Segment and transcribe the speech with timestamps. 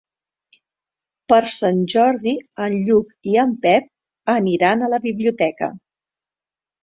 [1.31, 2.31] Per Sant Jordi
[2.69, 5.69] en Lluc i en Pep aniran a la biblioteca.